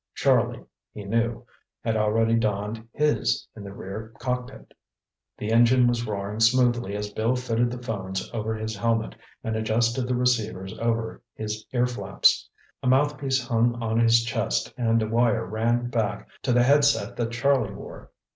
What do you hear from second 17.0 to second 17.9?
that Charlie